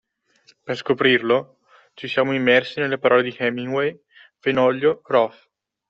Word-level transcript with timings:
Per 0.65 0.75
scoprirlo, 0.77 1.59
ci 1.93 2.07
siamo 2.07 2.33
immersi 2.33 2.79
nelle 2.79 2.97
parole 2.97 3.21
di 3.21 3.35
Hemingway, 3.37 3.95
Fenoglio, 4.39 5.01
Roth 5.05 5.47